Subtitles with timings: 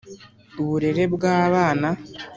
[0.61, 1.89] Uburere bw’abana